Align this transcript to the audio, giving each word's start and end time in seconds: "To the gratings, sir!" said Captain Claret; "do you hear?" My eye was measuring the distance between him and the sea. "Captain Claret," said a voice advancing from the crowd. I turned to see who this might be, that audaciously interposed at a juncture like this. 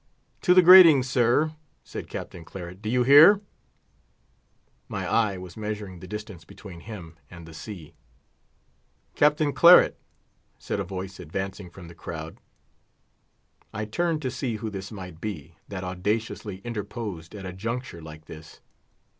"To 0.41 0.55
the 0.55 0.63
gratings, 0.63 1.07
sir!" 1.07 1.53
said 1.83 2.09
Captain 2.09 2.43
Claret; 2.43 2.81
"do 2.81 2.89
you 2.89 3.03
hear?" 3.03 3.39
My 4.87 5.05
eye 5.05 5.37
was 5.37 5.55
measuring 5.55 5.99
the 5.99 6.07
distance 6.07 6.43
between 6.43 6.79
him 6.79 7.19
and 7.29 7.45
the 7.45 7.53
sea. 7.53 7.93
"Captain 9.13 9.53
Claret," 9.53 9.99
said 10.57 10.79
a 10.79 10.83
voice 10.83 11.19
advancing 11.19 11.69
from 11.69 11.87
the 11.87 11.93
crowd. 11.93 12.39
I 13.71 13.85
turned 13.85 14.23
to 14.23 14.31
see 14.31 14.55
who 14.55 14.71
this 14.71 14.91
might 14.91 15.21
be, 15.21 15.57
that 15.67 15.83
audaciously 15.83 16.61
interposed 16.63 17.35
at 17.35 17.45
a 17.45 17.53
juncture 17.53 18.01
like 18.01 18.25
this. 18.25 18.59